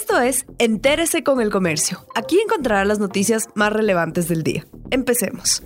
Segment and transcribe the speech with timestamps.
[0.00, 2.06] Esto es Entérese con el Comercio.
[2.14, 4.64] Aquí encontrará las noticias más relevantes del día.
[4.92, 5.60] Empecemos.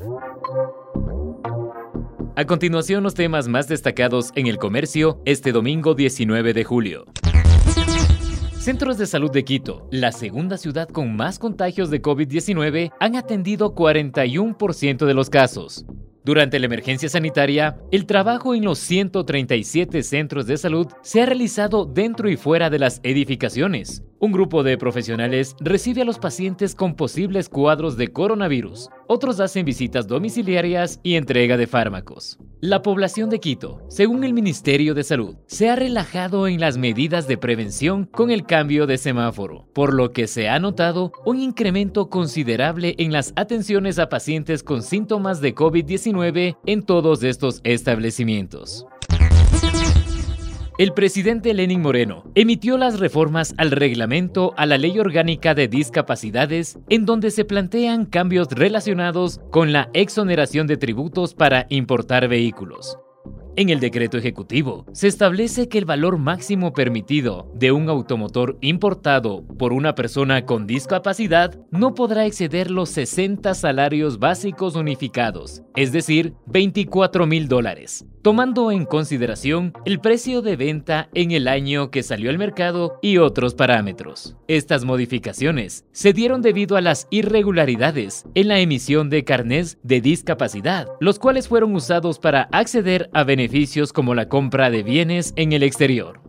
[2.34, 7.04] A continuación, los temas más destacados en el comercio este domingo 19 de julio.
[8.58, 13.74] Centros de Salud de Quito, la segunda ciudad con más contagios de COVID-19, han atendido
[13.74, 15.84] 41% de los casos.
[16.24, 21.84] Durante la emergencia sanitaria, el trabajo en los 137 centros de salud se ha realizado
[21.84, 24.02] dentro y fuera de las edificaciones.
[24.24, 28.88] Un grupo de profesionales recibe a los pacientes con posibles cuadros de coronavirus.
[29.08, 32.38] Otros hacen visitas domiciliarias y entrega de fármacos.
[32.60, 37.26] La población de Quito, según el Ministerio de Salud, se ha relajado en las medidas
[37.26, 42.08] de prevención con el cambio de semáforo, por lo que se ha notado un incremento
[42.08, 48.86] considerable en las atenciones a pacientes con síntomas de COVID-19 en todos estos establecimientos.
[50.78, 56.78] El presidente Lenin Moreno emitió las reformas al reglamento a la Ley Orgánica de Discapacidades,
[56.88, 62.96] en donde se plantean cambios relacionados con la exoneración de tributos para importar vehículos.
[63.54, 69.46] En el decreto ejecutivo se establece que el valor máximo permitido de un automotor importado
[69.58, 76.32] por una persona con discapacidad no podrá exceder los 60 salarios básicos unificados, es decir,
[76.46, 82.30] 24 mil dólares, tomando en consideración el precio de venta en el año que salió
[82.30, 84.36] al mercado y otros parámetros.
[84.46, 90.88] Estas modificaciones se dieron debido a las irregularidades en la emisión de carnés de discapacidad,
[91.00, 95.64] los cuales fueron usados para acceder a beneficios como la compra de bienes en el
[95.64, 96.20] exterior.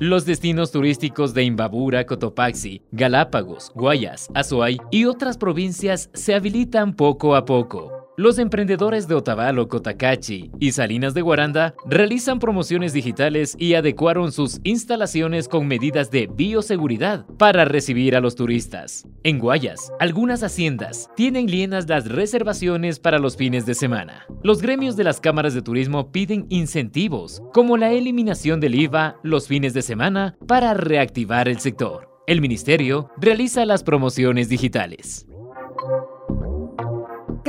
[0.00, 7.36] Los destinos turísticos de Imbabura, Cotopaxi, Galápagos, Guayas, Azuay y otras provincias se habilitan poco
[7.36, 8.01] a poco.
[8.22, 14.60] Los emprendedores de Otavalo, Cotacachi y Salinas de Guaranda realizan promociones digitales y adecuaron sus
[14.62, 19.08] instalaciones con medidas de bioseguridad para recibir a los turistas.
[19.24, 24.24] En Guayas, algunas haciendas tienen llenas las reservaciones para los fines de semana.
[24.44, 29.48] Los gremios de las cámaras de turismo piden incentivos, como la eliminación del IVA los
[29.48, 32.08] fines de semana, para reactivar el sector.
[32.28, 35.26] El ministerio realiza las promociones digitales.